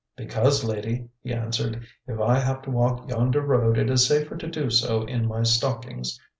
"Because, 0.15 0.63
Lady," 0.63 1.09
he 1.21 1.31
answered, 1.31 1.85
"if 2.07 2.19
I 2.19 2.39
have 2.39 2.63
to 2.63 2.71
walk 2.71 3.07
yonder 3.07 3.39
road 3.43 3.77
it 3.77 3.87
is 3.91 4.03
safer 4.07 4.35
to 4.35 4.47
do 4.47 4.71
so 4.71 5.03
in 5.03 5.27
my 5.27 5.43
stockings. 5.43 6.19